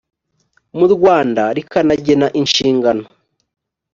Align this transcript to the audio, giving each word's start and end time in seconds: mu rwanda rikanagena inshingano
mu 0.77 0.85
rwanda 0.95 1.43
rikanagena 1.55 2.27
inshingano 2.39 3.05